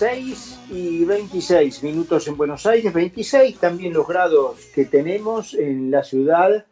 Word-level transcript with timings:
6 0.00 0.60
y 0.70 1.04
26 1.04 1.82
minutos 1.82 2.26
en 2.26 2.38
Buenos 2.38 2.64
Aires, 2.64 2.90
26 2.90 3.58
también 3.58 3.92
los 3.92 4.08
grados 4.08 4.64
que 4.74 4.86
tenemos 4.86 5.52
en 5.52 5.90
la 5.90 6.02
ciudad. 6.02 6.64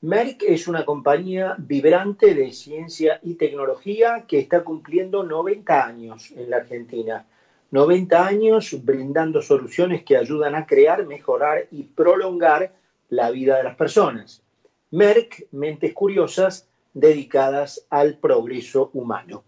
Merck 0.00 0.42
es 0.42 0.66
una 0.66 0.84
compañía 0.84 1.54
vibrante 1.56 2.34
de 2.34 2.50
ciencia 2.50 3.20
y 3.22 3.34
tecnología 3.34 4.24
que 4.26 4.40
está 4.40 4.64
cumpliendo 4.64 5.22
90 5.22 5.86
años 5.86 6.32
en 6.32 6.50
la 6.50 6.56
Argentina. 6.56 7.24
90 7.70 8.26
años 8.26 8.76
brindando 8.84 9.40
soluciones 9.40 10.02
que 10.02 10.16
ayudan 10.16 10.56
a 10.56 10.66
crear, 10.66 11.06
mejorar 11.06 11.68
y 11.70 11.84
prolongar 11.84 12.72
la 13.08 13.30
vida 13.30 13.58
de 13.58 13.62
las 13.62 13.76
personas. 13.76 14.42
Merck, 14.90 15.46
mentes 15.52 15.94
curiosas 15.94 16.66
dedicadas 16.92 17.86
al 17.88 18.18
progreso 18.18 18.90
humano. 18.94 19.44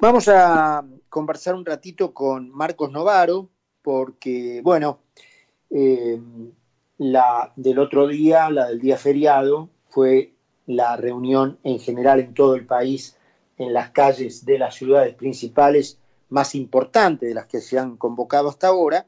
Vamos 0.00 0.28
a 0.28 0.82
conversar 1.10 1.54
un 1.54 1.66
ratito 1.66 2.14
con 2.14 2.50
Marcos 2.50 2.90
Novaro, 2.90 3.50
porque, 3.82 4.62
bueno, 4.64 5.00
eh, 5.68 6.18
la 6.96 7.52
del 7.54 7.78
otro 7.78 8.06
día, 8.06 8.48
la 8.48 8.68
del 8.68 8.80
día 8.80 8.96
feriado, 8.96 9.68
fue 9.90 10.32
la 10.64 10.96
reunión 10.96 11.58
en 11.64 11.78
general 11.80 12.18
en 12.20 12.32
todo 12.32 12.54
el 12.54 12.64
país, 12.64 13.18
en 13.58 13.74
las 13.74 13.90
calles 13.90 14.46
de 14.46 14.58
las 14.58 14.74
ciudades 14.74 15.14
principales 15.14 15.98
más 16.30 16.54
importantes 16.54 17.28
de 17.28 17.34
las 17.34 17.44
que 17.44 17.60
se 17.60 17.78
han 17.78 17.98
convocado 17.98 18.48
hasta 18.48 18.68
ahora. 18.68 19.06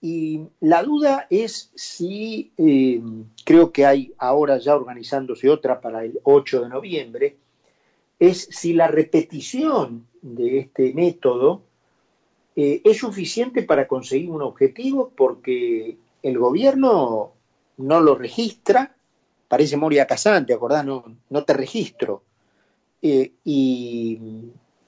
Y 0.00 0.40
la 0.60 0.82
duda 0.84 1.26
es 1.28 1.70
si, 1.74 2.54
eh, 2.56 3.02
creo 3.44 3.72
que 3.72 3.84
hay 3.84 4.14
ahora 4.16 4.56
ya 4.56 4.74
organizándose 4.74 5.50
otra 5.50 5.82
para 5.82 6.02
el 6.02 6.18
8 6.22 6.62
de 6.62 6.68
noviembre, 6.70 7.36
es 8.18 8.48
si 8.50 8.72
la 8.72 8.88
repetición 8.88 10.06
de 10.22 10.58
este 10.58 10.92
método 10.92 11.62
eh, 12.56 12.80
es 12.84 12.98
suficiente 12.98 13.62
para 13.62 13.86
conseguir 13.86 14.30
un 14.30 14.42
objetivo 14.42 15.12
porque 15.16 15.96
el 16.22 16.38
gobierno 16.38 17.32
no 17.76 18.00
lo 18.00 18.16
registra, 18.16 18.96
parece 19.46 19.76
Moria 19.76 20.06
Casante, 20.06 20.52
acordás, 20.52 20.84
no, 20.84 21.04
no 21.30 21.44
te 21.44 21.52
registro, 21.52 22.24
eh, 23.00 23.32
y 23.44 24.18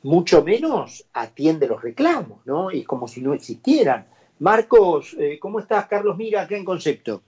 mucho 0.03 0.43
menos 0.43 1.05
atiende 1.13 1.69
los 1.69 1.81
reclamos, 1.81 2.45
¿no? 2.45 2.71
Es 2.71 2.85
como 2.85 3.07
si 3.07 3.21
no 3.21 3.35
existieran. 3.35 4.09
Marcos, 4.41 5.15
eh, 5.19 5.39
¿cómo 5.39 5.61
estás? 5.61 5.87
Carlos 5.87 6.17
Mira, 6.17 6.43
acá 6.43 6.57
en 6.57 6.65
Concepto. 6.65 7.23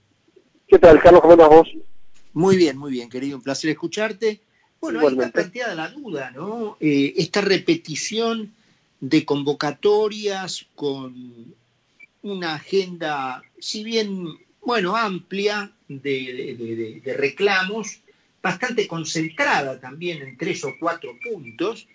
¿Qué 0.67 0.79
tal, 0.79 0.99
Carlos? 0.99 1.21
¿Cómo 1.21 1.33
estás 1.33 1.49
vos? 1.49 1.69
Muy 2.33 2.57
bien, 2.57 2.77
muy 2.77 2.91
bien, 2.91 3.09
querido, 3.09 3.37
un 3.37 3.43
placer 3.43 3.69
escucharte. 3.69 4.41
Bueno, 4.83 4.99
ahí 4.99 5.13
está 5.13 5.31
planteada 5.31 5.75
la 5.75 5.87
duda, 5.87 6.31
¿no? 6.31 6.75
Eh, 6.81 7.13
esta 7.15 7.39
repetición 7.39 8.51
de 8.99 9.23
convocatorias 9.23 10.65
con 10.75 11.55
una 12.21 12.55
agenda, 12.55 13.41
si 13.57 13.81
bien, 13.85 14.27
bueno, 14.61 14.97
amplia 14.97 15.71
de, 15.87 17.01
reclamos, 17.17 18.01
bastante 18.41 18.85
concentrada 18.85 19.79
también 19.79 20.21
en 20.21 20.37
tres 20.37 20.65
o 20.65 20.73
cuatro 20.77 21.17
puntos, 21.23 21.87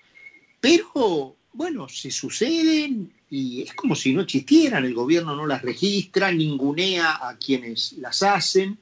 pero, 0.58 1.36
bueno, 1.52 1.90
se 1.90 2.10
suceden 2.10 3.12
y 3.28 3.64
es 3.64 3.74
como 3.74 3.96
si 3.96 4.14
no 4.14 4.22
existieran, 4.22 4.86
el 4.86 4.94
gobierno 4.94 5.36
no 5.36 5.46
las 5.46 5.60
registra, 5.60 6.32
ningunea 6.32 7.28
a 7.28 7.36
quienes 7.36 7.92
las 7.98 8.22
hacen, 8.22 8.78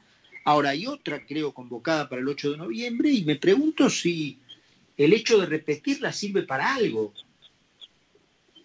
Ahora 0.46 0.70
hay 0.70 0.86
otra, 0.86 1.26
creo, 1.26 1.52
convocada 1.52 2.08
para 2.08 2.22
el 2.22 2.28
8 2.28 2.52
de 2.52 2.56
noviembre 2.56 3.10
y 3.10 3.24
me 3.24 3.34
pregunto 3.34 3.90
si 3.90 4.38
el 4.96 5.12
hecho 5.12 5.38
de 5.40 5.46
repetirla 5.46 6.12
sirve 6.12 6.42
para 6.42 6.72
algo. 6.72 7.12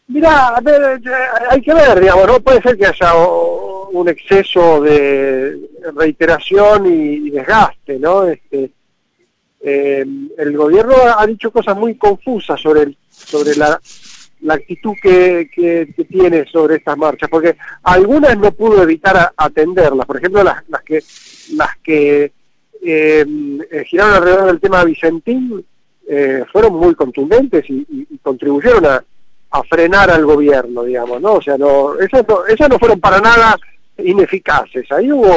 Mira, 0.05 0.49
a 0.49 0.61
ver, 0.61 1.01
hay 1.49 1.59
que 1.59 1.73
ver, 1.73 1.99
digamos, 1.99 2.27
no 2.27 2.39
puede 2.39 2.61
ser 2.61 2.77
que 2.77 2.85
haya 2.85 3.15
un 3.15 4.07
exceso 4.07 4.79
de 4.81 5.57
reiteración 5.95 6.85
y 6.85 7.31
desgaste, 7.31 7.97
¿no? 7.97 8.27
Este, 8.27 8.69
eh, 9.61 10.05
el 10.37 10.57
gobierno 10.57 10.93
ha 11.17 11.25
dicho 11.25 11.49
cosas 11.49 11.75
muy 11.75 11.95
confusas 11.95 12.61
sobre, 12.61 12.95
sobre 13.09 13.55
la, 13.55 13.81
la 14.41 14.55
actitud 14.55 14.95
que, 15.01 15.49
que, 15.53 15.93
tiene 16.05 16.45
sobre 16.45 16.77
estas 16.77 16.97
marchas, 16.97 17.29
porque 17.29 17.55
algunas 17.83 18.37
no 18.37 18.51
pudo 18.51 18.81
evitar 18.83 19.31
atenderlas, 19.37 20.05
por 20.05 20.17
ejemplo 20.17 20.43
las, 20.43 20.67
las 20.67 20.81
que 20.83 20.99
las 21.55 21.77
que 21.83 22.31
eh, 22.83 23.25
eh, 23.71 23.83
giraron 23.85 24.15
alrededor 24.15 24.45
del 24.47 24.59
tema 24.59 24.83
Vicentín 24.83 25.63
eh, 26.07 26.43
fueron 26.51 26.73
muy 26.73 26.95
contundentes 26.95 27.69
y, 27.69 28.07
contribuyeron 28.21 28.85
a, 28.85 29.03
frenar 29.69 30.09
al 30.09 30.25
gobierno, 30.25 30.83
digamos, 30.83 31.21
¿no? 31.21 31.33
O 31.33 31.41
sea, 31.41 31.57
no, 31.57 31.99
esas, 31.99 32.25
no, 32.27 32.45
esas 32.45 32.69
no 32.69 32.79
fueron 32.79 32.99
para 33.01 33.19
nada 33.19 33.57
ineficaces, 34.03 34.91
ahí 34.91 35.11
hubo 35.11 35.33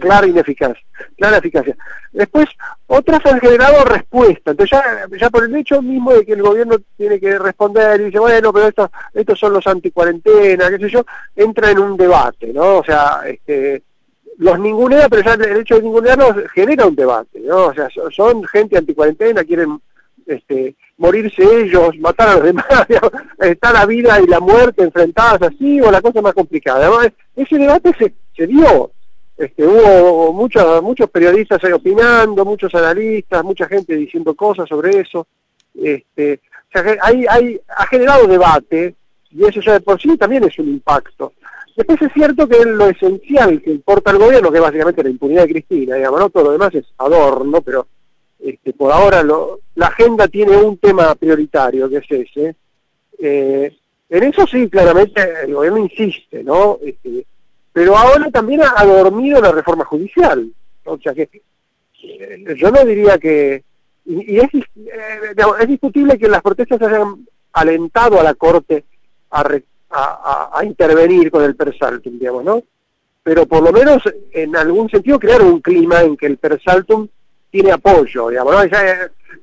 clara 0.00 0.26
ineficacia, 0.26 0.82
clara 1.16 1.38
eficacia. 1.38 1.76
Después, 2.12 2.48
otras 2.86 3.24
han 3.26 3.38
generado 3.38 3.84
respuesta, 3.84 4.50
entonces 4.50 4.78
ya, 4.78 5.06
ya 5.18 5.30
por 5.30 5.44
el 5.44 5.54
hecho 5.54 5.80
mismo 5.80 6.12
de 6.12 6.24
que 6.24 6.32
el 6.32 6.42
gobierno 6.42 6.76
tiene 6.96 7.20
que 7.20 7.38
responder 7.38 8.00
y 8.00 8.04
dice, 8.04 8.18
bueno, 8.18 8.52
pero 8.52 8.68
estos, 8.68 8.90
estos 9.14 9.38
son 9.38 9.52
los 9.52 9.66
anticuarentena, 9.66 10.70
qué 10.70 10.78
sé 10.78 10.88
yo, 10.88 11.04
entra 11.36 11.70
en 11.70 11.78
un 11.78 11.96
debate, 11.96 12.52
¿no? 12.52 12.78
O 12.78 12.84
sea, 12.84 13.20
este, 13.26 13.82
los 14.38 14.58
ningunea, 14.58 15.08
pero 15.08 15.22
ya 15.22 15.34
el 15.34 15.58
hecho 15.58 15.76
de 15.76 15.82
ningunearlos 15.82 16.50
genera 16.54 16.86
un 16.86 16.96
debate, 16.96 17.40
¿no? 17.40 17.66
O 17.66 17.74
sea, 17.74 17.88
son, 18.10 18.42
gente 18.44 18.78
anticuarentena, 18.78 19.44
quieren 19.44 19.80
este, 20.30 20.74
morirse 20.96 21.42
ellos, 21.42 21.98
matar 21.98 22.28
a 22.28 22.34
los 22.34 22.44
demás, 22.44 22.66
está 23.38 23.72
la 23.72 23.86
vida 23.86 24.20
y 24.20 24.26
la 24.26 24.40
muerte 24.40 24.82
enfrentadas 24.82 25.42
así, 25.42 25.80
o 25.80 25.90
la 25.90 26.00
cosa 26.00 26.20
más 26.20 26.34
complicada. 26.34 26.86
Además, 26.86 27.10
ese 27.36 27.58
debate 27.58 27.92
se, 28.36 28.46
dio, 28.46 28.90
este, 29.36 29.66
hubo 29.66 30.32
muchos, 30.32 30.82
muchos 30.82 31.10
periodistas 31.10 31.62
ahí 31.64 31.72
opinando, 31.72 32.44
muchos 32.44 32.74
analistas, 32.74 33.44
mucha 33.44 33.66
gente 33.66 33.96
diciendo 33.96 34.34
cosas 34.34 34.68
sobre 34.68 35.00
eso. 35.00 35.26
Este, 35.74 36.40
o 36.74 36.78
ha 36.78 37.86
generado 37.86 38.26
debate, 38.26 38.94
y 39.30 39.44
eso 39.44 39.60
ya 39.60 39.74
de 39.74 39.80
por 39.80 40.00
sí 40.00 40.16
también 40.16 40.44
es 40.44 40.58
un 40.58 40.68
impacto. 40.68 41.32
Después 41.76 42.02
es 42.02 42.12
cierto 42.12 42.48
que 42.48 42.64
lo 42.64 42.88
esencial 42.88 43.62
que 43.62 43.70
importa 43.70 44.10
al 44.10 44.18
gobierno, 44.18 44.50
que 44.50 44.58
es 44.58 44.62
básicamente 44.62 45.02
la 45.02 45.10
impunidad 45.10 45.42
de 45.42 45.52
Cristina, 45.52 45.96
digamos, 45.96 46.20
¿no? 46.20 46.30
todo 46.30 46.44
lo 46.44 46.52
demás 46.52 46.74
es 46.74 46.84
adorno, 46.98 47.62
pero 47.62 47.86
este, 48.42 48.72
por 48.72 48.92
ahora 48.92 49.22
lo, 49.22 49.60
la 49.74 49.86
agenda 49.86 50.26
tiene 50.28 50.56
un 50.56 50.78
tema 50.78 51.14
prioritario, 51.14 51.88
que 51.88 51.98
es 51.98 52.10
ese. 52.10 52.56
Eh, 53.18 53.76
en 54.08 54.22
eso 54.24 54.46
sí, 54.46 54.68
claramente 54.68 55.22
el 55.44 55.54
gobierno 55.54 55.78
insiste, 55.78 56.42
¿no? 56.42 56.78
Este, 56.82 57.26
pero 57.72 57.96
ahora 57.96 58.30
también 58.30 58.62
ha, 58.62 58.84
dormido 58.84 59.40
la 59.40 59.52
reforma 59.52 59.84
judicial. 59.84 60.50
O 60.84 60.98
sea 60.98 61.14
que 61.14 61.28
eh, 62.02 62.54
yo 62.56 62.70
no 62.70 62.84
diría 62.84 63.18
que... 63.18 63.62
Y, 64.06 64.38
es, 64.38 64.48
eh, 64.54 65.34
es 65.60 65.68
discutible 65.68 66.18
que 66.18 66.28
las 66.28 66.42
protestas 66.42 66.82
hayan 66.82 67.26
alentado 67.52 68.18
a 68.18 68.24
la 68.24 68.34
Corte 68.34 68.84
a, 69.30 69.44
a, 69.90 70.64
intervenir 70.64 71.30
con 71.30 71.44
el 71.44 71.54
persaltum, 71.54 72.18
digamos, 72.18 72.44
¿no? 72.44 72.62
Pero 73.22 73.46
por 73.46 73.62
lo 73.62 73.70
menos 73.70 74.02
en 74.32 74.56
algún 74.56 74.88
sentido 74.88 75.20
crear 75.20 75.42
un 75.42 75.60
clima 75.60 76.00
en 76.02 76.16
que 76.16 76.26
el 76.26 76.38
persaltum 76.38 77.06
tiene 77.50 77.72
apoyo, 77.72 78.28
digamos, 78.28 78.54
¿no? 78.54 78.78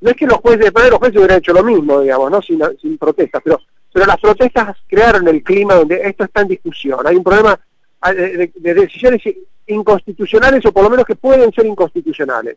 no 0.00 0.10
es 0.10 0.16
que 0.16 0.26
los 0.26 0.38
jueces, 0.38 0.70
pero 0.72 0.90
los 0.90 0.98
jueces 0.98 1.16
hubieran 1.16 1.38
hecho 1.38 1.52
lo 1.52 1.64
mismo, 1.64 2.00
digamos, 2.00 2.30
¿no? 2.30 2.42
Sin, 2.42 2.98
protestas, 2.98 3.42
pero, 3.44 3.60
pero 3.92 4.06
las 4.06 4.18
protestas 4.18 4.76
crearon 4.86 5.26
el 5.28 5.42
clima 5.42 5.74
donde 5.74 6.00
esto 6.02 6.24
está 6.24 6.42
en 6.42 6.48
discusión. 6.48 7.06
Hay 7.06 7.16
un 7.16 7.24
problema 7.24 7.58
ah, 8.00 8.12
de, 8.12 8.50
decisiones 8.54 9.22
inconstitucionales 9.66 10.64
o 10.66 10.72
por 10.72 10.84
lo 10.84 10.90
menos 10.90 11.04
que 11.04 11.16
pueden 11.16 11.52
ser 11.52 11.66
inconstitucionales. 11.66 12.56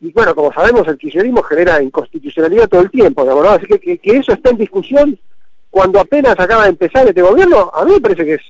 Y 0.00 0.10
bueno, 0.12 0.34
como 0.34 0.52
sabemos, 0.52 0.88
el 0.88 0.96
kirchnerismo 0.96 1.42
genera 1.42 1.82
inconstitucionalidad 1.82 2.68
todo 2.68 2.80
el 2.80 2.90
tiempo, 2.90 3.22
digamos, 3.22 3.44
¿no? 3.44 3.50
Así 3.50 3.66
que, 3.66 3.98
que 3.98 4.16
eso 4.16 4.32
está 4.32 4.50
en 4.50 4.56
discusión 4.56 5.18
cuando 5.68 6.00
apenas 6.00 6.38
acaba 6.38 6.64
de 6.64 6.70
empezar 6.70 7.06
este 7.06 7.22
gobierno, 7.22 7.70
a 7.72 7.84
mí 7.84 7.92
me 7.92 8.00
parece 8.00 8.24
que 8.24 8.34
es 8.34 8.42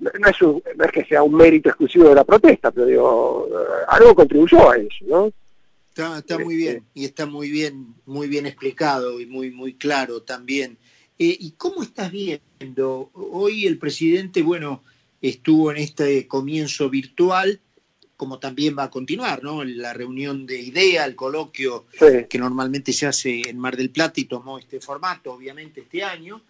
no 0.00 0.10
es, 0.10 0.40
no 0.76 0.84
es 0.84 0.92
que 0.92 1.04
sea 1.04 1.22
un 1.22 1.34
mérito 1.34 1.68
exclusivo 1.68 2.08
de 2.08 2.14
la 2.14 2.24
protesta, 2.24 2.70
pero 2.70 2.86
digo, 2.86 3.48
eh, 3.50 3.84
algo 3.88 4.14
contribuyó 4.14 4.70
a 4.70 4.76
eso, 4.76 5.04
¿no? 5.06 5.30
Está, 5.90 6.18
está 6.18 6.38
muy 6.38 6.54
bien, 6.54 6.76
este 6.76 6.88
y 6.94 7.04
está 7.04 7.26
muy 7.26 7.50
bien, 7.50 7.94
muy 8.06 8.28
bien 8.28 8.46
explicado 8.46 9.20
y 9.20 9.26
muy, 9.26 9.50
muy 9.50 9.74
claro 9.74 10.22
también. 10.22 10.78
Eh, 11.18 11.36
¿Y 11.38 11.50
cómo 11.52 11.82
estás 11.82 12.12
viendo? 12.12 13.10
Hoy 13.12 13.66
el 13.66 13.76
presidente, 13.76 14.42
bueno, 14.42 14.84
estuvo 15.20 15.72
en 15.72 15.78
este 15.78 16.28
comienzo 16.28 16.88
virtual, 16.90 17.60
como 18.16 18.38
también 18.38 18.76
va 18.78 18.84
a 18.84 18.90
continuar, 18.90 19.42
¿no? 19.42 19.64
La 19.64 19.92
reunión 19.92 20.46
de 20.46 20.60
idea, 20.60 21.04
el 21.06 21.16
coloquio 21.16 21.86
que 21.98 22.38
normalmente 22.38 22.92
se 22.92 23.08
hace 23.08 23.42
en 23.48 23.58
Mar 23.58 23.76
del 23.76 23.90
Plata 23.90 24.20
y 24.20 24.26
tomó 24.26 24.60
este 24.60 24.78
formato, 24.78 25.32
obviamente, 25.32 25.80
este 25.80 26.04
año. 26.04 26.40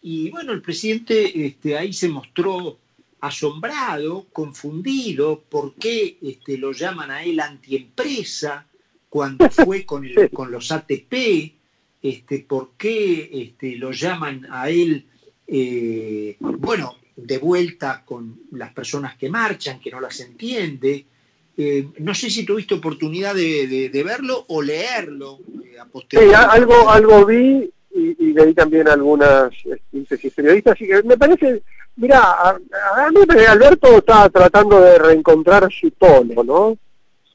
Y 0.00 0.30
bueno, 0.30 0.52
el 0.52 0.62
presidente 0.62 1.44
este, 1.44 1.76
ahí 1.76 1.92
se 1.92 2.08
mostró 2.08 2.78
asombrado, 3.20 4.26
confundido, 4.32 5.42
por 5.50 5.74
qué 5.74 6.16
este, 6.22 6.56
lo 6.56 6.72
llaman 6.72 7.10
a 7.10 7.22
él 7.22 7.38
antiempresa 7.40 8.64
cuando 9.08 9.48
fue 9.50 9.84
con, 9.84 10.06
con 10.32 10.50
los 10.50 10.70
ATP, 10.70 11.54
este, 12.02 12.38
por 12.40 12.72
qué 12.76 13.30
este, 13.32 13.76
lo 13.76 13.92
llaman 13.92 14.46
a 14.50 14.70
él 14.70 15.04
eh, 15.50 16.36
bueno, 16.38 16.96
de 17.16 17.38
vuelta 17.38 18.02
con 18.04 18.40
las 18.52 18.72
personas 18.72 19.16
que 19.16 19.30
marchan, 19.30 19.80
que 19.80 19.90
no 19.90 20.00
las 20.00 20.20
entiende. 20.20 21.06
Eh, 21.56 21.88
no 21.98 22.14
sé 22.14 22.30
si 22.30 22.44
tuviste 22.44 22.74
oportunidad 22.74 23.34
de, 23.34 24.02
verlo 24.04 24.44
o 24.48 24.62
leerlo 24.62 25.40
a 25.80 25.86
posteriori. 25.86 26.30
Sí, 26.30 26.34
algo, 26.34 26.88
algo 26.88 27.24
vi 27.24 27.68
y, 27.94 28.32
leí 28.32 28.52
también 28.52 28.88
algunas 28.88 29.50
síntesis 29.90 30.32
periodistas. 30.34 30.74
Así 30.74 30.86
que 30.86 31.02
me 31.02 31.16
parece, 31.16 31.62
mira, 31.96 32.20
a, 32.20 32.50
a 32.50 33.10
mí 33.10 33.20
Alberto 33.48 33.98
está 33.98 34.28
tratando 34.28 34.80
de 34.80 34.98
reencontrar 34.98 35.72
su 35.72 35.90
tono, 35.92 36.44
¿no? 36.44 36.78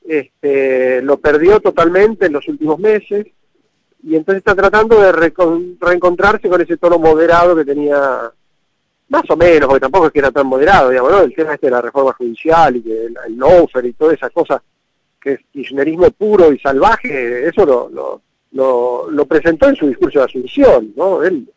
Este, 0.05 1.01
lo 1.01 1.17
perdió 1.17 1.59
totalmente 1.59 2.25
en 2.25 2.33
los 2.33 2.47
últimos 2.47 2.77
meses 2.77 3.25
y 4.03 4.15
entonces 4.15 4.39
está 4.39 4.53
tratando 4.53 4.99
de 4.99 5.11
reencontrarse 5.13 6.49
con 6.49 6.61
ese 6.61 6.75
tono 6.75 6.99
moderado 6.99 7.55
que 7.55 7.63
tenía 7.63 8.31
más 9.09 9.29
o 9.29 9.37
menos, 9.37 9.67
porque 9.67 9.81
tampoco 9.81 10.07
es 10.07 10.11
que 10.11 10.19
era 10.19 10.31
tan 10.31 10.47
moderado, 10.47 10.89
digamos. 10.89 11.21
El 11.21 11.35
tema 11.35 11.53
este 11.53 11.67
de 11.67 11.71
la 11.71 11.81
reforma 11.81 12.13
judicial 12.13 12.75
y 12.75 12.81
que 12.81 13.05
el, 13.05 13.15
el 13.27 13.85
y 13.85 13.93
todas 13.93 14.15
esas 14.15 14.31
cosas 14.31 14.61
que 15.21 15.33
es 15.33 15.39
kirchnerismo 15.51 16.11
puro 16.11 16.51
y 16.51 16.59
salvaje, 16.59 17.47
eso 17.47 17.65
lo, 18.51 19.25
presentó 19.25 19.69
en 19.69 19.75
su 19.75 19.87
discurso 19.87 20.19
de 20.19 20.25
asunción, 20.25 20.93
¿no? 20.97 21.23
Él 21.23 21.47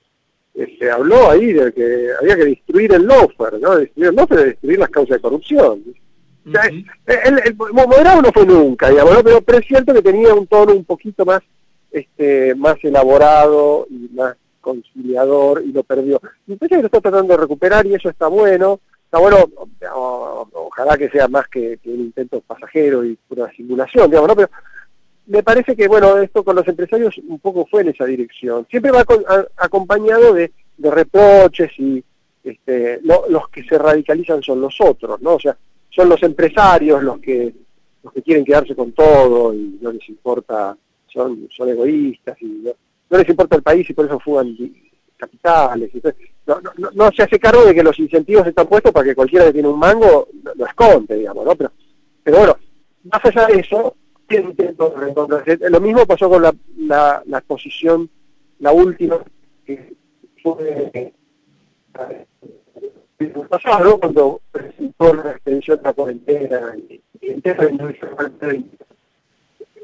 este, 0.54 0.90
habló 0.90 1.30
ahí 1.30 1.52
de 1.52 1.72
que 1.72 2.10
había 2.20 2.36
que 2.36 2.44
destruir 2.44 2.92
el 2.94 3.06
lawfare, 3.06 3.58
¿no? 3.58 3.76
Destruir 3.76 4.08
el 4.08 4.14
lawfare 4.14 4.44
destruir 4.44 4.78
las 4.78 4.90
causas 4.90 5.16
de 5.16 5.22
corrupción. 5.22 5.82
El, 6.46 7.56
moderado 7.56 8.22
no 8.22 8.32
fue 8.32 8.46
nunca, 8.46 8.88
digamos, 8.90 9.22
pero, 9.22 9.40
pero 9.42 9.58
es 9.58 9.66
cierto 9.66 9.92
que 9.92 10.02
tenía 10.02 10.34
un 10.34 10.46
tono 10.46 10.72
un 10.72 10.84
poquito 10.84 11.24
más 11.24 11.42
este, 11.96 12.54
más 12.54 12.76
elaborado 12.82 13.86
y 13.88 14.10
más 14.14 14.36
conciliador 14.60 15.62
y 15.64 15.72
lo 15.72 15.82
perdió. 15.82 16.20
Y 16.46 16.58
que 16.58 16.76
lo 16.76 16.86
está 16.86 17.00
tratando 17.00 17.32
de 17.34 17.40
recuperar 17.40 17.86
y 17.86 17.94
eso 17.94 18.10
está 18.10 18.26
bueno. 18.28 18.80
Está 19.04 19.18
bueno, 19.18 19.48
ojalá 20.52 20.98
que 20.98 21.08
sea 21.08 21.26
más 21.28 21.48
que, 21.48 21.78
un 21.86 22.00
intento 22.00 22.40
pasajero 22.40 23.04
y 23.04 23.16
una 23.30 23.50
simulación, 23.52 24.10
digamos, 24.10 24.28
¿no? 24.28 24.36
Pero 24.36 24.50
me 25.26 25.42
parece 25.42 25.74
que, 25.74 25.88
bueno, 25.88 26.18
esto 26.18 26.44
con 26.44 26.56
los 26.56 26.68
empresarios 26.68 27.16
un 27.26 27.38
poco 27.38 27.64
fue 27.64 27.82
en 27.82 27.88
esa 27.88 28.04
dirección. 28.04 28.66
Siempre 28.68 28.90
va 28.90 29.04
acompañado 29.56 30.34
de, 30.34 30.52
reproches 30.78 31.70
y 31.78 32.04
este, 32.44 33.00
los 33.02 33.48
que 33.48 33.64
se 33.64 33.78
radicalizan 33.78 34.42
son 34.42 34.60
los 34.60 34.78
otros, 34.80 35.22
¿no? 35.22 35.36
O 35.36 35.40
sea, 35.40 35.56
son 35.90 36.08
los 36.08 36.22
empresarios 36.22 37.02
los 37.02 37.18
que 37.18 37.54
los 38.02 38.12
que 38.12 38.22
quieren 38.22 38.44
quedarse 38.44 38.74
con 38.74 38.92
todo 38.92 39.52
y 39.52 39.78
no 39.80 39.92
les 39.92 40.08
importa 40.08 40.76
son, 41.06 41.48
son 41.50 41.68
egoístas 41.68 42.40
y 42.40 42.46
no, 42.46 43.18
les 43.18 43.28
importa 43.28 43.56
el 43.56 43.62
país 43.62 43.88
y 43.88 43.94
por 43.94 44.06
eso 44.06 44.20
fugan 44.20 44.56
capitales. 45.16 45.90
no, 46.46 46.60
no, 46.60 46.90
no, 46.92 47.12
se 47.12 47.22
hace 47.22 47.38
cargo 47.38 47.64
de 47.64 47.74
que 47.74 47.82
los 47.82 47.98
incentivos 47.98 48.46
están 48.46 48.66
puestos 48.66 48.92
para 48.92 49.06
que 49.06 49.14
cualquiera 49.14 49.46
que 49.46 49.54
tiene 49.54 49.68
un 49.68 49.78
mango 49.78 50.28
lo, 50.54 50.66
esconde, 50.66 51.16
digamos, 51.16 51.44
¿no? 51.44 51.54
Pero, 51.56 51.72
pero 52.22 52.38
bueno, 52.38 52.56
más 53.04 53.24
allá 53.24 53.46
de 53.46 53.60
eso, 53.60 53.96
lo 55.70 55.80
mismo 55.80 56.06
pasó 56.06 56.28
con 56.28 56.42
la, 56.42 56.54
la, 56.76 57.22
la 57.26 57.38
exposición, 57.38 58.10
la 58.58 58.72
última, 58.72 59.18
que 59.64 59.94
fue 60.42 60.90
el 60.92 61.12
pasado, 63.48 63.98
cuando 63.98 64.40
presentó 64.50 65.14
la 65.14 65.32
extensión 65.32 65.78
de 65.78 65.82
la 65.84 65.92
cuarentena 65.92 66.74
y, 66.76 67.00
de 67.20 67.50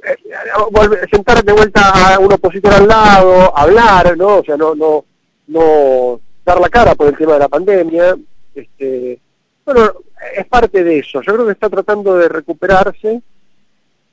eh, 0.02 1.06
sentar 1.10 1.44
de 1.44 1.52
vuelta 1.52 2.14
a 2.14 2.18
un 2.18 2.32
opositor 2.32 2.72
al 2.74 2.88
lado, 2.88 3.56
hablar, 3.56 4.16
¿no? 4.16 4.38
O 4.38 4.44
sea, 4.44 4.56
no, 4.56 4.74
no, 4.74 5.04
no 5.46 6.20
dar 6.44 6.60
la 6.60 6.68
cara 6.68 6.94
por 6.94 7.08
el 7.08 7.16
tema 7.16 7.34
de 7.34 7.38
la 7.38 7.48
pandemia. 7.48 8.16
Este, 8.54 9.20
bueno, 9.64 9.92
es 10.36 10.46
parte 10.46 10.82
de 10.82 10.98
eso. 10.98 11.22
Yo 11.22 11.32
creo 11.34 11.46
que 11.46 11.52
está 11.52 11.70
tratando 11.70 12.16
de 12.16 12.28
recuperarse 12.28 13.22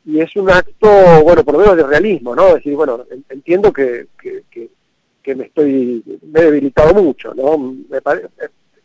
y 0.06 0.20
es 0.22 0.36
un 0.36 0.50
acto, 0.50 0.88
bueno, 1.24 1.44
por 1.44 1.56
lo 1.56 1.60
menos 1.60 1.78
de 1.78 1.84
realismo, 1.84 2.36
¿no? 2.36 2.50
Es 2.50 2.56
decir, 2.56 2.76
bueno, 2.76 3.06
entiendo 3.30 3.74
que, 3.74 4.08
que, 4.22 4.44
que, 5.22 5.36
me 5.36 5.46
estoy, 5.46 6.04
me 6.24 6.40
he 6.40 6.44
debilitado 6.46 6.94
mucho, 6.96 7.36
¿no? 7.36 7.56
Me 7.58 8.02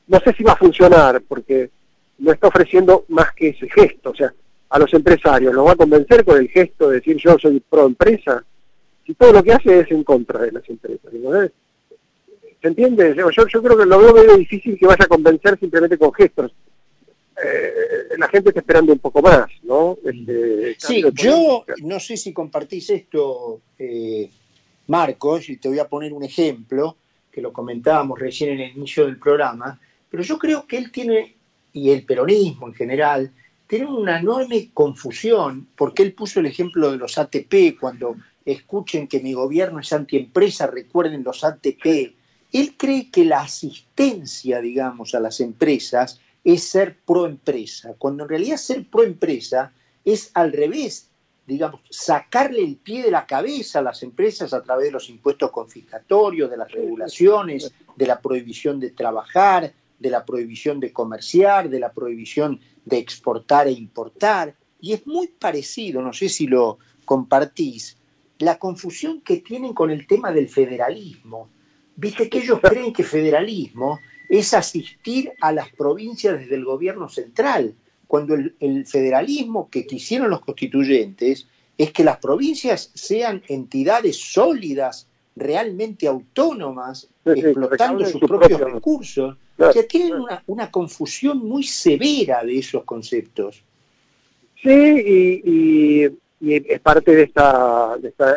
no 0.06 0.20
sé 0.20 0.32
si 0.32 0.42
va 0.42 0.52
a 0.52 0.56
funcionar 0.56 1.22
porque 1.22 1.70
no 2.18 2.32
está 2.32 2.48
ofreciendo 2.48 3.04
más 3.08 3.32
que 3.34 3.48
ese 3.48 3.68
gesto, 3.68 4.10
o 4.10 4.14
sea, 4.14 4.32
a 4.68 4.78
los 4.78 4.92
empresarios, 4.92 5.54
¿los 5.54 5.66
va 5.66 5.72
a 5.72 5.76
convencer 5.76 6.24
con 6.24 6.38
el 6.38 6.48
gesto 6.48 6.88
de 6.88 6.96
decir 6.96 7.16
yo 7.16 7.38
soy 7.38 7.60
pro 7.60 7.86
empresa? 7.86 8.44
Si 9.06 9.14
todo 9.14 9.32
lo 9.32 9.42
que 9.42 9.52
hace 9.52 9.80
es 9.80 9.90
en 9.90 10.02
contra 10.02 10.40
de 10.40 10.52
las 10.52 10.68
empresas. 10.68 11.12
¿Se 12.60 12.68
entiende? 12.68 13.14
Yo, 13.14 13.28
yo 13.30 13.62
creo 13.62 13.76
que 13.76 13.84
lo 13.84 13.98
veo 13.98 14.14
medio 14.14 14.36
difícil 14.36 14.78
que 14.78 14.86
vaya 14.86 15.04
a 15.04 15.08
convencer 15.08 15.58
simplemente 15.58 15.98
con 15.98 16.12
gestos. 16.14 16.52
Eh, 17.36 18.16
la 18.16 18.28
gente 18.28 18.50
está 18.50 18.60
esperando 18.60 18.92
un 18.92 18.98
poco 18.98 19.20
más, 19.20 19.46
¿no? 19.64 19.98
Este, 20.04 20.76
sí, 20.78 21.04
yo 21.12 21.64
no 21.82 22.00
sé 22.00 22.16
si 22.16 22.32
compartís 22.32 22.88
esto, 22.90 23.60
eh, 23.78 24.30
Marcos, 24.86 25.50
y 25.50 25.56
te 25.58 25.68
voy 25.68 25.78
a 25.78 25.88
poner 25.88 26.12
un 26.12 26.24
ejemplo, 26.24 26.96
que 27.30 27.42
lo 27.42 27.52
comentábamos 27.52 28.18
recién 28.18 28.52
en 28.52 28.60
el 28.60 28.76
inicio 28.76 29.06
del 29.06 29.18
programa, 29.18 29.78
pero 30.14 30.22
yo 30.22 30.38
creo 30.38 30.64
que 30.64 30.78
él 30.78 30.92
tiene, 30.92 31.34
y 31.72 31.90
el 31.90 32.06
peronismo 32.06 32.68
en 32.68 32.74
general, 32.74 33.32
tiene 33.66 33.86
una 33.86 34.20
enorme 34.20 34.70
confusión, 34.72 35.66
porque 35.74 36.04
él 36.04 36.12
puso 36.12 36.38
el 36.38 36.46
ejemplo 36.46 36.92
de 36.92 36.98
los 36.98 37.18
ATP, 37.18 37.76
cuando 37.80 38.14
escuchen 38.44 39.08
que 39.08 39.18
mi 39.18 39.32
gobierno 39.32 39.80
es 39.80 39.92
antiempresa, 39.92 40.68
recuerden 40.68 41.24
los 41.24 41.42
ATP. 41.42 42.14
Él 42.52 42.76
cree 42.76 43.10
que 43.10 43.24
la 43.24 43.40
asistencia, 43.40 44.60
digamos, 44.60 45.16
a 45.16 45.18
las 45.18 45.40
empresas 45.40 46.20
es 46.44 46.62
ser 46.62 46.96
pro 47.04 47.26
empresa, 47.26 47.96
cuando 47.98 48.22
en 48.22 48.28
realidad 48.28 48.56
ser 48.58 48.88
pro 48.88 49.02
empresa 49.02 49.72
es 50.04 50.30
al 50.34 50.52
revés, 50.52 51.10
digamos, 51.44 51.80
sacarle 51.90 52.62
el 52.62 52.76
pie 52.76 53.02
de 53.02 53.10
la 53.10 53.26
cabeza 53.26 53.80
a 53.80 53.82
las 53.82 54.00
empresas 54.04 54.54
a 54.54 54.62
través 54.62 54.86
de 54.86 54.92
los 54.92 55.10
impuestos 55.10 55.50
confiscatorios, 55.50 56.48
de 56.48 56.56
las 56.56 56.70
regulaciones, 56.70 57.72
de 57.96 58.06
la 58.06 58.20
prohibición 58.20 58.78
de 58.78 58.90
trabajar, 58.90 59.72
de 59.98 60.10
la 60.10 60.24
prohibición 60.24 60.80
de 60.80 60.92
comerciar, 60.92 61.68
de 61.68 61.80
la 61.80 61.92
prohibición 61.92 62.60
de 62.84 62.98
exportar 62.98 63.66
e 63.66 63.72
importar. 63.72 64.56
Y 64.80 64.92
es 64.92 65.06
muy 65.06 65.28
parecido, 65.28 66.02
no 66.02 66.12
sé 66.12 66.28
si 66.28 66.46
lo 66.46 66.78
compartís, 67.04 67.96
la 68.38 68.58
confusión 68.58 69.20
que 69.20 69.38
tienen 69.38 69.72
con 69.72 69.90
el 69.90 70.06
tema 70.06 70.32
del 70.32 70.48
federalismo. 70.48 71.48
Viste 71.96 72.28
que 72.28 72.38
ellos 72.38 72.60
creen 72.60 72.92
que 72.92 73.04
federalismo 73.04 74.00
es 74.28 74.52
asistir 74.54 75.32
a 75.40 75.52
las 75.52 75.70
provincias 75.70 76.38
desde 76.38 76.56
el 76.56 76.64
gobierno 76.64 77.08
central, 77.08 77.74
cuando 78.06 78.34
el, 78.34 78.54
el, 78.60 78.86
federalismo 78.86 79.70
que 79.70 79.86
quisieron 79.86 80.30
los 80.30 80.40
constituyentes 80.40 81.46
es 81.78 81.92
que 81.92 82.04
las 82.04 82.18
provincias 82.18 82.90
sean 82.94 83.42
entidades 83.48 84.16
sólidas, 84.16 85.08
realmente 85.36 86.06
autónomas, 86.06 87.08
explotando 87.24 88.04
sus 88.06 88.20
propios 88.20 88.60
recursos. 88.60 89.36
O 89.58 89.72
sea, 89.72 89.86
tienen 89.86 90.24
una, 90.46 90.70
confusión 90.70 91.38
muy 91.38 91.62
severa 91.62 92.42
de 92.44 92.58
esos 92.58 92.84
conceptos. 92.84 93.62
Sí, 94.62 95.40
y, 95.44 96.04
es 96.40 96.80
parte 96.80 97.16
de 97.16 97.22
esta, 97.22 97.96
de 97.98 98.08
esta 98.08 98.36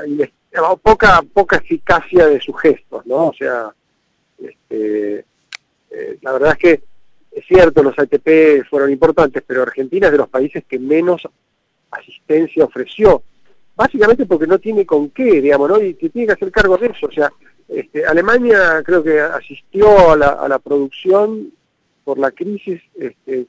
poca, 0.82 1.22
poca 1.34 1.58
eficacia 1.58 2.27
de 2.27 2.39
sus 2.39 2.60
gestos, 2.60 3.06
¿no? 3.06 3.27
O 3.27 3.34
sea, 3.34 3.74
este, 4.39 5.25
eh, 5.92 6.18
la 6.22 6.32
verdad 6.32 6.51
es 6.51 6.58
que 6.58 6.84
es 7.38 7.46
cierto, 7.46 7.84
los 7.84 7.98
ATP 7.98 8.68
fueron 8.68 8.92
importantes, 8.92 9.44
pero 9.46 9.62
Argentina 9.62 10.08
es 10.08 10.12
de 10.12 10.18
los 10.18 10.30
países 10.30 10.63
que 10.68 10.80
menos 10.80 11.27
asistencia 11.92 12.66
ofreció, 12.66 13.22
básicamente 13.77 14.25
porque 14.25 14.48
no 14.48 14.60
tiene 14.60 14.86
con 14.86 15.12
qué, 15.12 15.41
digamos, 15.41 15.69
¿no? 15.69 15.81
Y 15.81 15.93
que 15.93 16.10
tiene 16.10 16.27
que 16.27 16.34
hacer 16.34 16.51
cargo 16.51 16.77
de 16.77 16.88
eso, 16.88 17.07
o 17.07 17.12
sea, 17.12 17.31
este, 17.69 18.05
Alemania 18.05 18.81
creo 18.84 19.03
que 19.03 19.19
asistió 19.19 20.12
a 20.12 20.15
la, 20.17 20.29
a 20.29 20.48
la 20.50 20.60
producción 20.60 21.51
por 22.03 22.17
la 22.17 22.31
crisis 22.31 22.81
este, 23.00 23.46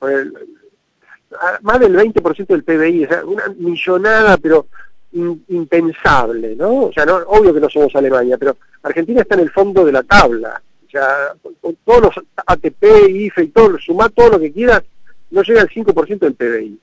más 1.63 1.81
del 1.81 1.97
20% 1.97 2.47
del 2.47 2.65
PBI, 2.65 3.05
o 3.05 3.09
sea, 3.09 3.25
una 3.25 3.49
millonada, 3.57 4.37
pero 4.37 4.67
impensable, 5.13 6.55
¿no? 6.57 6.87
O 6.87 6.93
sea, 6.93 7.07
no, 7.07 7.17
obvio 7.29 7.55
que 7.55 7.61
no 7.61 7.71
somos 7.71 7.95
Alemania, 7.97 8.37
pero 8.37 8.57
Argentina 8.83 9.23
está 9.23 9.37
en 9.37 9.43
el 9.43 9.51
fondo 9.51 9.85
de 9.85 9.93
la 9.93 10.03
tabla. 10.03 10.61
O 10.87 10.91
sea, 10.91 11.35
con, 11.61 11.77
todos 11.85 12.03
los 12.03 12.25
ATP, 12.47 12.85
IFE 13.11 13.45
y 13.45 13.49
todo, 13.49 13.79
sumar 13.79 14.11
todo 14.11 14.31
lo 14.31 14.41
que 14.41 14.53
quieras, 14.53 14.83
no 15.31 15.43
llega 15.43 15.63
al 15.63 15.69
5% 15.69 16.19
del 16.19 16.35
PBI. 16.35 16.81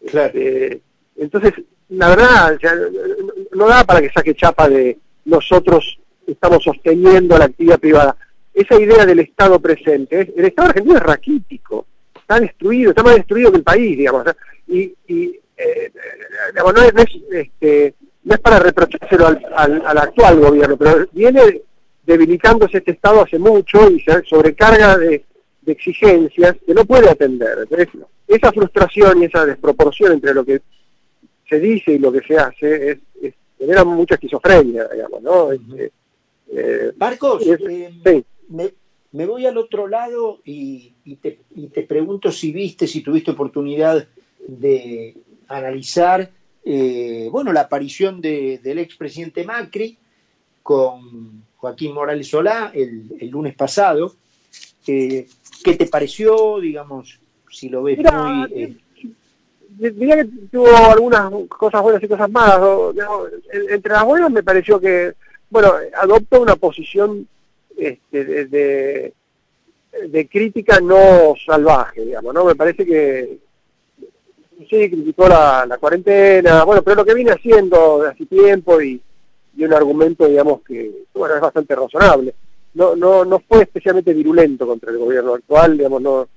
Este, 0.00 0.80
entonces, 1.16 1.54
la 1.90 2.08
verdad, 2.08 2.54
o 2.54 2.58
sea, 2.58 2.74
no 3.52 3.68
da 3.68 3.84
para 3.84 4.00
que 4.00 4.10
saque 4.10 4.34
chapa 4.34 4.68
de 4.68 4.98
nosotros 5.24 5.98
estamos 6.26 6.62
sosteniendo 6.62 7.38
la 7.38 7.46
actividad 7.46 7.78
privada. 7.78 8.16
Esa 8.52 8.78
idea 8.80 9.06
del 9.06 9.20
Estado 9.20 9.58
presente, 9.60 10.32
el 10.36 10.44
Estado 10.44 10.68
argentino 10.68 10.96
es 10.96 11.02
raquítico, 11.02 11.86
está 12.14 12.40
destruido, 12.40 12.90
está 12.90 13.02
más 13.02 13.16
destruido 13.16 13.50
que 13.50 13.58
el 13.58 13.62
país, 13.62 13.96
digamos. 13.96 14.24
Y, 14.66 14.94
y 15.06 15.40
eh, 15.56 15.92
no, 16.54 16.82
es, 16.82 17.08
este, 17.30 17.94
no 18.24 18.34
es 18.34 18.40
para 18.40 18.58
reprochárselo 18.58 19.26
al, 19.26 19.82
al, 19.86 19.98
actual 19.98 20.40
gobierno, 20.40 20.76
pero 20.76 21.06
viene 21.12 21.62
debilitándose 22.04 22.78
este 22.78 22.92
Estado 22.92 23.22
hace 23.22 23.38
mucho 23.38 23.90
y 23.90 24.00
se 24.00 24.22
sobrecarga 24.24 24.96
de, 24.98 25.24
exigencias 25.66 26.56
que 26.66 26.72
no 26.72 26.86
puede 26.86 27.10
atender. 27.10 27.68
Esa 28.26 28.50
frustración 28.52 29.22
y 29.22 29.26
esa 29.26 29.44
desproporción 29.44 30.12
entre 30.12 30.32
lo 30.32 30.42
que 30.42 30.62
se 31.48 31.60
dice 31.60 31.92
y 31.92 31.98
lo 31.98 32.12
que 32.12 32.20
se 32.20 32.36
hace 32.36 32.90
es, 33.20 33.34
genera 33.58 33.84
mucha 33.84 34.14
esquizofrenia, 34.14 34.86
digamos, 34.88 35.22
¿no? 35.22 35.52
Este, 35.52 35.92
eh, 36.50 36.92
Marcos, 36.96 37.42
eh, 37.46 38.24
me, 38.48 39.26
voy 39.26 39.46
al 39.46 39.56
otro 39.58 39.88
lado 39.88 40.40
y, 40.44 40.92
te, 41.20 41.40
y, 41.54 41.68
te, 41.68 41.82
pregunto 41.82 42.30
si 42.30 42.52
viste, 42.52 42.86
si 42.86 43.02
tuviste 43.02 43.32
oportunidad 43.32 44.06
de 44.46 45.16
analizar, 45.48 46.30
eh, 46.64 47.28
bueno, 47.30 47.52
la 47.52 47.62
aparición 47.62 48.20
de, 48.20 48.58
del 48.58 48.78
expresidente 48.78 49.44
Macri 49.44 49.98
con 50.62 51.44
Joaquín 51.56 51.94
Morales 51.94 52.28
Solá 52.28 52.70
el, 52.74 53.08
lunes 53.30 53.54
pasado. 53.54 54.14
¿Qué 54.84 55.26
te 55.62 55.86
pareció, 55.86 56.60
digamos, 56.60 57.18
si 57.50 57.68
lo 57.68 57.82
ves 57.82 57.98
muy 57.98 58.78
diría 59.78 60.16
que 60.16 60.28
tuvo 60.50 60.68
algunas 60.76 61.30
cosas 61.48 61.82
buenas 61.82 62.02
y 62.02 62.08
cosas 62.08 62.30
malas. 62.30 62.60
entre 63.70 63.92
las 63.92 64.04
buenas 64.04 64.30
me 64.30 64.42
pareció 64.42 64.80
que, 64.80 65.14
bueno, 65.50 65.72
adoptó 66.00 66.40
una 66.40 66.56
posición 66.56 67.26
este, 67.76 68.24
de, 68.24 69.12
de, 70.08 70.28
crítica 70.28 70.80
no 70.80 71.34
salvaje, 71.44 72.04
digamos, 72.04 72.34
¿no? 72.34 72.44
Me 72.44 72.56
parece 72.56 72.84
que 72.84 73.38
sí, 74.68 74.90
criticó 74.90 75.28
la, 75.28 75.64
la 75.66 75.78
cuarentena, 75.78 76.64
bueno, 76.64 76.82
pero 76.82 76.96
lo 76.96 77.04
que 77.04 77.14
viene 77.14 77.30
haciendo 77.30 78.02
de 78.02 78.10
hace 78.10 78.26
tiempo 78.26 78.82
y, 78.82 79.00
y 79.56 79.64
un 79.64 79.72
argumento, 79.72 80.26
digamos, 80.26 80.62
que, 80.62 81.04
bueno, 81.14 81.36
es 81.36 81.40
bastante 81.40 81.74
razonable. 81.74 82.34
No, 82.74 82.94
no, 82.94 83.24
no 83.24 83.40
fue 83.40 83.62
especialmente 83.62 84.12
virulento 84.12 84.66
contra 84.66 84.90
el 84.90 84.98
gobierno 84.98 85.34
actual, 85.34 85.76
digamos, 85.76 86.02
no 86.02 86.28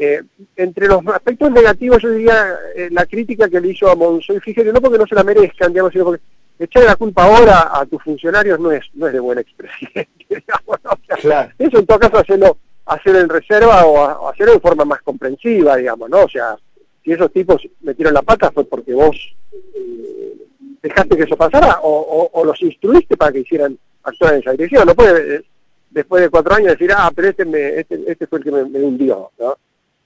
eh, 0.00 0.22
entre 0.54 0.86
los 0.86 1.04
aspectos 1.08 1.50
negativos, 1.50 2.00
yo 2.00 2.10
diría 2.10 2.56
eh, 2.76 2.88
la 2.92 3.04
crítica 3.04 3.48
que 3.48 3.60
le 3.60 3.70
hizo 3.70 3.90
a 3.90 3.96
Monzoy 3.96 4.38
Frigerio, 4.38 4.72
no 4.72 4.80
porque 4.80 4.98
no 4.98 5.06
se 5.06 5.16
la 5.16 5.24
merezcan, 5.24 5.72
digamos, 5.72 5.92
sino 5.92 6.04
porque 6.04 6.22
echarle 6.56 6.88
la 6.88 6.94
culpa 6.94 7.24
ahora 7.24 7.68
a 7.72 7.84
tus 7.84 8.00
funcionarios 8.04 8.60
no 8.60 8.70
es 8.70 8.84
no 8.94 9.08
es 9.08 9.12
de 9.12 9.18
buen 9.18 9.38
expresidente. 9.38 10.08
Eso 11.58 11.78
en 11.78 11.86
todo 11.86 11.98
caso 11.98 12.18
hacerlo, 12.18 12.58
hacerlo 12.86 13.20
en 13.20 13.28
reserva 13.28 13.84
o, 13.86 14.28
hacerlo 14.28 14.54
de 14.54 14.60
forma 14.60 14.84
más 14.84 15.02
comprensiva, 15.02 15.76
digamos, 15.76 16.08
¿no? 16.08 16.22
O 16.22 16.28
sea, 16.28 16.56
si 17.04 17.12
esos 17.12 17.32
tipos 17.32 17.60
metieron 17.80 18.14
la 18.14 18.22
pata 18.22 18.52
fue 18.52 18.64
porque 18.64 18.94
vos 18.94 19.16
eh, 19.52 20.34
dejaste 20.80 21.16
que 21.16 21.24
eso 21.24 21.36
pasara 21.36 21.80
o, 21.82 22.44
los 22.44 22.62
instruiste 22.62 23.16
para 23.16 23.32
que 23.32 23.40
hicieran 23.40 23.76
actuar 24.04 24.34
en 24.34 24.40
esa 24.40 24.52
dirección. 24.52 24.86
No 24.86 24.94
puede 24.94 25.44
después 25.90 26.22
de 26.22 26.30
cuatro 26.30 26.54
años 26.54 26.68
decir, 26.68 26.92
ah, 26.96 27.10
pero 27.12 27.30
este, 27.30 27.44
me, 27.44 27.80
este, 27.80 28.00
este 28.06 28.28
fue 28.28 28.38
el 28.38 28.44
que 28.44 28.52
me, 28.52 28.64
me 28.64 28.78
hundió, 28.78 29.32
¿no? 29.40 29.56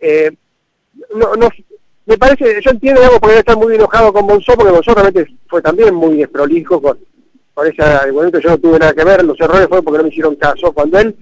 Eh, 0.03 0.33
no, 1.15 1.37
no, 1.37 1.49
me 2.07 2.19
parece, 2.19 2.61
yo 2.61 2.71
entiendo, 2.73 3.01
digamos, 3.01 3.21
porque 3.21 3.39
estar 3.39 3.57
muy 3.57 3.77
enojado 3.77 4.13
con 4.13 4.27
Monzó, 4.27 4.55
porque 4.57 4.73
Monzó 4.73 4.95
realmente 4.95 5.33
fue 5.47 5.63
también 5.63 5.95
muy 5.95 6.17
desprolijo 6.17 6.83
con, 6.83 6.99
con 7.55 7.67
ese 7.69 7.83
argumento, 7.83 8.41
yo 8.41 8.51
no 8.51 8.59
tuve 8.59 8.81
nada 8.81 8.93
que 8.93 9.05
ver, 9.05 9.25
los 9.25 9.39
errores 9.39 9.69
fue 9.69 9.81
porque 9.81 9.99
no 9.99 10.05
me 10.05 10.11
hicieron 10.11 10.35
caso. 10.35 10.73
Cuando 10.73 10.99
él, 10.99 11.17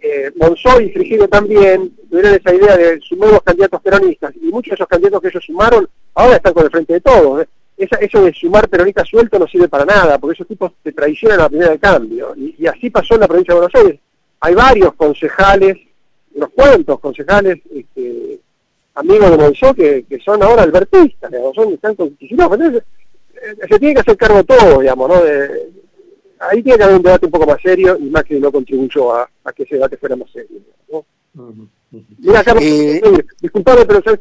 eh, 0.00 0.30
Monzó 0.36 0.80
y 0.80 0.92
Frigido 0.92 1.26
también, 1.26 1.96
tuvieron 2.08 2.34
esa 2.34 2.54
idea 2.54 2.76
de 2.76 3.00
sumar 3.00 3.32
los 3.32 3.42
candidatos 3.42 3.82
peronistas, 3.82 4.32
y 4.36 4.46
muchos 4.52 4.70
de 4.70 4.74
esos 4.76 4.86
candidatos 4.86 5.20
que 5.20 5.28
ellos 5.28 5.44
sumaron, 5.44 5.88
ahora 6.14 6.36
están 6.36 6.54
con 6.54 6.64
el 6.64 6.70
frente 6.70 6.92
de 6.94 7.00
todos. 7.00 7.42
¿eh? 7.42 7.48
eso 7.76 8.22
de 8.22 8.32
sumar 8.32 8.68
peronistas 8.68 9.06
sueltos 9.06 9.38
no 9.38 9.46
sirve 9.48 9.68
para 9.68 9.84
nada, 9.84 10.16
porque 10.18 10.34
esos 10.34 10.46
tipos 10.46 10.72
te 10.82 10.92
traicionan 10.92 11.40
a 11.40 11.42
la 11.42 11.48
primera 11.48 11.72
de 11.72 11.78
cambio. 11.78 12.34
Y, 12.36 12.54
y 12.56 12.66
así 12.68 12.88
pasó 12.88 13.14
en 13.14 13.20
la 13.20 13.28
provincia 13.28 13.52
de 13.52 13.60
Buenos 13.60 13.74
Aires. 13.74 14.00
Hay 14.40 14.54
varios 14.54 14.94
concejales 14.94 15.76
unos 16.36 16.50
cuantos 16.50 17.00
concejales 17.00 17.58
amigos 18.96 19.30
de 19.30 19.36
Monzó 19.36 19.74
que, 19.74 20.04
que 20.08 20.18
son 20.20 20.42
ahora 20.42 20.62
albertistas, 20.62 21.30
son, 21.54 21.74
están 21.74 21.94
con 21.94 22.16
Entonces, 22.18 22.82
eh, 23.34 23.54
se 23.68 23.78
tiene 23.78 23.94
que 23.94 24.00
hacer 24.00 24.16
cargo 24.16 24.42
todo, 24.44 24.80
digamos, 24.80 25.08
¿no? 25.08 25.22
De, 25.22 25.70
ahí 26.40 26.62
tiene 26.62 26.78
que 26.78 26.84
haber 26.84 26.96
un 26.96 27.02
debate 27.02 27.26
un 27.26 27.32
poco 27.32 27.46
más 27.46 27.60
serio 27.62 27.96
y 27.98 28.04
Macri 28.04 28.40
no 28.40 28.50
contribuyó 28.50 29.14
a, 29.14 29.28
a 29.44 29.52
que 29.52 29.62
ese 29.62 29.76
debate 29.76 29.96
fuera 29.96 30.16
más 30.16 30.30
serio. 30.30 30.60
¿no? 30.90 31.04
Mira, 32.18 32.42
Carlos, 32.42 32.64
eh, 32.64 33.00
disculpame, 33.40 33.84
pero 33.86 34.02
¿sabes 34.02 34.18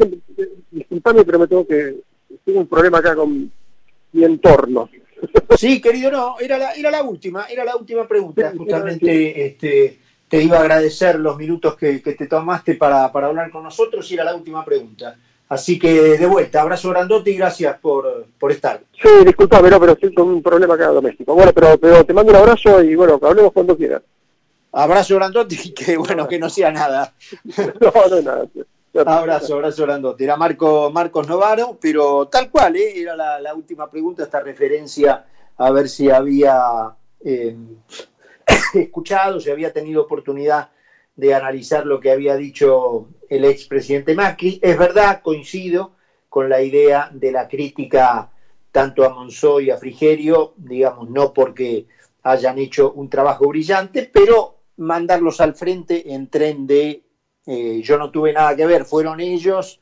disculpame, 0.72 1.24
pero 1.24 1.40
me 1.40 1.48
tengo 1.48 1.66
que 1.66 1.96
tengo 2.44 2.60
un 2.60 2.68
problema 2.68 3.00
acá 3.00 3.16
con 3.16 3.52
mi 4.12 4.24
entorno. 4.24 4.90
Sí, 5.58 5.82
querido, 5.82 6.12
no, 6.12 6.36
era 6.40 6.58
la, 6.58 6.74
era 6.74 6.92
la 6.92 7.02
última, 7.02 7.46
era 7.46 7.64
la 7.64 7.76
última 7.78 8.08
pregunta, 8.08 8.54
justamente, 8.56 9.48
este 9.48 10.00
te 10.36 10.44
iba 10.44 10.58
a 10.58 10.62
agradecer 10.62 11.18
los 11.18 11.38
minutos 11.38 11.76
que, 11.78 12.00
te 12.00 12.28
tomaste 12.28 12.76
para, 12.76 13.06
hablar 13.06 13.50
con 13.52 13.64
nosotros 13.64 14.10
y 14.12 14.16
era 14.16 14.26
la 14.26 14.36
última 14.36 14.66
pregunta. 14.66 15.16
Así 15.48 15.80
que 15.80 16.18
de 16.18 16.26
vuelta, 16.26 16.62
abrazo 16.62 16.90
grandote 16.90 17.32
y 17.32 17.38
gracias 17.38 17.78
por, 17.80 18.26
por 18.38 18.52
estar. 18.52 18.82
Sí, 19.02 19.24
disculpame, 19.24 19.70
no, 19.70 19.80
pero 19.80 19.94
estoy 19.94 20.14
con 20.14 20.28
un 20.28 20.44
problema 20.44 20.74
acá 20.74 20.88
doméstico. 20.88 21.36
Bueno, 21.36 21.52
pero, 21.54 21.78
pero 21.78 22.04
te 22.04 22.14
mando 22.14 22.32
un 22.32 22.38
abrazo 22.38 22.84
y 22.84 22.96
bueno, 22.96 23.20
hablemos 23.22 23.54
cuando 23.54 23.78
quieras. 23.78 24.02
Abrazo 24.74 25.16
grandote 25.16 25.56
y 25.64 25.74
que 25.74 25.96
bueno, 25.96 26.28
que 26.28 26.40
no 26.40 26.50
sea 26.50 26.72
nada. 26.72 27.14
no, 27.80 27.92
no 28.10 28.22
nada. 28.22 28.46
Abrazo, 29.06 29.56
abrazo 29.56 29.84
grandote. 29.84 30.24
Era 30.24 30.36
Marco, 30.36 30.90
Marcos 30.92 31.28
Novaro, 31.28 31.78
pero 31.80 32.28
tal 32.28 32.50
cual, 32.50 32.76
¿eh? 32.76 33.00
era 33.00 33.16
la, 33.16 33.54
última 33.54 33.90
pregunta, 33.90 34.24
esta 34.24 34.42
referencia 34.42 35.26
a 35.58 35.72
ver 35.72 35.88
si 35.88 36.10
había 36.10 36.94
eh, 37.24 37.56
escuchado, 38.74 39.40
si 39.40 39.50
había 39.50 39.72
tenido 39.74 40.02
oportunidad 40.04 40.70
de 41.16 41.34
analizar 41.34 41.86
lo 41.86 42.00
que 42.00 42.12
había 42.12 42.36
dicho 42.36 43.08
el 43.30 43.46
expresidente 43.46 44.16
Macri. 44.16 44.60
Es 44.62 44.78
verdad, 44.78 45.22
coincido 45.22 45.96
con 46.30 46.50
la 46.50 46.62
idea 46.62 47.10
de 47.12 47.32
la 47.32 47.48
crítica 47.48 48.30
tanto 48.72 49.06
a 49.06 49.10
Monzó 49.10 49.62
y 49.62 49.70
a 49.70 49.78
Frigerio, 49.78 50.54
digamos, 50.58 51.10
no 51.10 51.32
porque 51.32 51.88
hayan 52.24 52.58
hecho 52.58 52.92
un 52.92 53.10
trabajo 53.10 53.48
brillante, 53.48 54.10
pero 54.12 54.58
mandarlos 54.78 55.40
al 55.40 55.56
frente 55.56 56.14
en 56.14 56.30
tren 56.30 56.68
de 56.68 57.02
eh, 57.46 57.82
yo 57.84 57.98
no 57.98 58.12
tuve 58.12 58.34
nada 58.34 58.56
que 58.56 58.66
ver, 58.66 58.86
fueron 58.86 59.20
ellos, 59.20 59.80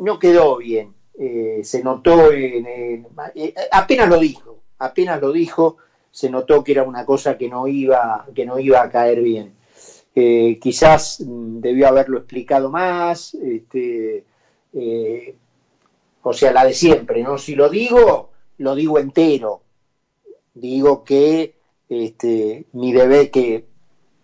no 0.00 0.18
quedó 0.18 0.56
bien. 0.56 0.94
Eh, 1.18 1.60
se 1.62 1.82
notó, 1.82 2.32
en, 2.32 2.66
eh, 2.66 3.54
apenas 3.70 4.08
lo 4.08 4.18
dijo, 4.18 4.62
apenas 4.78 5.20
lo 5.20 5.32
dijo, 5.32 5.76
se 6.16 6.30
notó 6.30 6.64
que 6.64 6.72
era 6.72 6.82
una 6.82 7.04
cosa 7.04 7.36
que 7.36 7.46
no 7.46 7.68
iba, 7.68 8.24
que 8.34 8.46
no 8.46 8.58
iba 8.58 8.80
a 8.80 8.88
caer 8.88 9.20
bien. 9.20 9.52
Eh, 10.14 10.58
quizás 10.58 11.20
mm, 11.20 11.60
debió 11.60 11.88
haberlo 11.88 12.16
explicado 12.16 12.70
más, 12.70 13.34
este, 13.34 14.24
eh, 14.72 15.36
o 16.22 16.32
sea, 16.32 16.52
la 16.52 16.64
de 16.64 16.72
siempre, 16.72 17.22
¿no? 17.22 17.36
Si 17.36 17.54
lo 17.54 17.68
digo, 17.68 18.30
lo 18.56 18.74
digo 18.74 18.98
entero. 18.98 19.60
Digo 20.54 21.04
que 21.04 21.56
este, 21.90 22.64
mi 22.72 22.94
bebé 22.94 23.30
que 23.30 23.66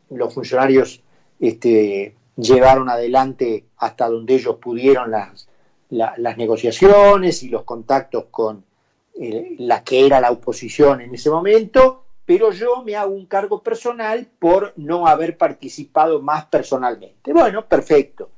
los 0.09 0.33
funcionarios 0.33 1.03
este, 1.41 2.17
llevaron 2.37 2.89
adelante 2.89 3.67
hasta 3.77 4.09
donde 4.09 4.37
ellos 4.37 4.57
pudieron 4.57 5.11
las, 5.11 5.47
las 5.91 6.39
negociaciones 6.39 7.43
y 7.43 7.51
los 7.51 7.65
contactos 7.65 8.29
con, 8.31 8.65
eh, 9.15 9.57
la 9.59 9.85
que 9.85 10.07
era 10.07 10.21
la 10.21 10.31
oposición 10.31 11.01
en 11.01 11.15
ese 11.15 11.31
momento, 11.31 12.05
pero 12.25 12.53
yo 12.53 12.83
me 12.83 12.97
hago 12.97 13.13
un 13.13 13.27
cargo 13.27 13.63
personal 13.63 14.27
por 14.39 14.73
no 14.77 15.07
haber 15.07 15.37
participado 15.37 16.23
más 16.23 16.47
personalmente. 16.47 17.33
Bueno, 17.33 17.67
perfecto. 17.67 18.31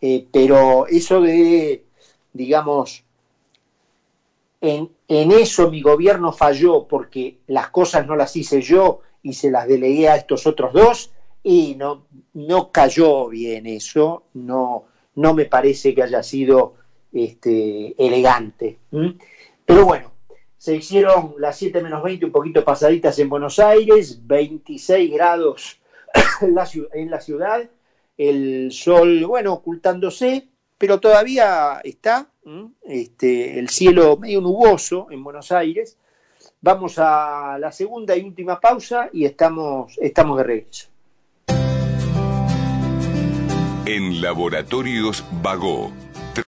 Eh, 0.00 0.26
pero 0.30 0.86
eso 0.86 1.20
de, 1.20 1.84
digamos, 2.32 3.04
en, 4.60 4.90
en, 5.08 5.32
eso 5.32 5.70
mi 5.70 5.82
gobierno 5.82 6.32
falló 6.32 6.86
porque 6.86 7.38
las 7.46 7.68
cosas 7.70 8.06
no 8.06 8.16
las 8.16 8.34
hice 8.36 8.60
yo 8.60 9.00
y 9.22 9.32
se 9.34 9.50
las 9.50 9.66
delegué 9.66 10.08
a 10.08 10.16
estos 10.16 10.46
otros 10.46 10.72
dos 10.72 11.10
y 11.42 11.74
no, 11.76 12.06
no 12.34 12.72
cayó 12.72 13.28
bien 13.28 13.66
eso, 13.66 14.24
no, 14.34 14.86
no 15.14 15.34
me 15.34 15.44
parece 15.44 15.94
que 15.94 16.02
haya 16.02 16.22
sido 16.22 16.74
este, 17.12 17.94
elegante. 18.04 18.78
Pero 19.66 19.84
bueno, 19.84 20.12
se 20.56 20.76
hicieron 20.76 21.34
las 21.38 21.58
7 21.58 21.82
menos 21.82 22.02
20 22.02 22.26
un 22.26 22.32
poquito 22.32 22.64
pasaditas 22.64 23.18
en 23.18 23.28
Buenos 23.28 23.58
Aires, 23.58 24.24
26 24.24 25.12
grados 25.12 25.80
en 26.40 26.54
la, 26.54 27.20
ciudad, 27.20 27.68
el 28.16 28.70
sol, 28.70 29.26
bueno, 29.26 29.54
ocultándose, 29.54 30.46
pero 30.78 31.00
todavía 31.00 31.80
está 31.82 32.28
este, 32.82 33.58
el 33.58 33.68
cielo 33.68 34.16
medio 34.16 34.40
nuboso 34.40 35.08
en 35.10 35.24
Buenos 35.24 35.50
Aires. 35.50 35.98
Vamos 36.60 36.98
a 36.98 37.58
la 37.58 37.72
segunda 37.72 38.16
y 38.16 38.22
última 38.22 38.60
pausa 38.60 39.10
y 39.12 39.24
estamos, 39.24 39.98
estamos 40.00 40.38
de 40.38 40.44
regreso. 40.44 40.88
En 43.84 44.20
Laboratorios 44.20 45.24
Vago 45.42 45.92